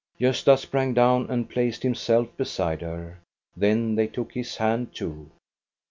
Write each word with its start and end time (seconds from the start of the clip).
Gosta 0.19 0.57
sprang 0.57 0.95
down 0.95 1.29
and 1.29 1.47
placed 1.47 1.83
himself 1.83 2.35
beside 2.35 2.81
her. 2.81 3.19
Then 3.55 3.93
they 3.93 4.07
took 4.07 4.31
his 4.33 4.57
hand 4.57 4.95
too. 4.95 5.29